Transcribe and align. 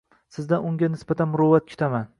Sizdan 0.37 0.65
unga 0.71 0.89
nisbatan 0.95 1.31
muruvvat 1.35 1.71
kutaman. 1.75 2.09